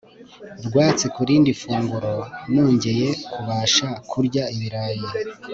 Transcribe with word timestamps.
rwatsi 0.65 1.05
ku 1.13 1.21
rindi 1.27 1.51
funguro 1.61 2.11
Nongeye 2.51 3.07
kubasha 3.31 3.87
kurya 4.09 4.43
ibirayi 4.55 5.07